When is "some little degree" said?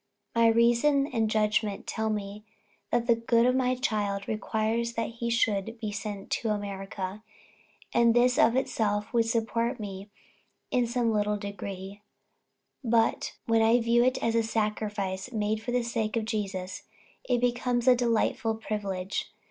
10.87-12.01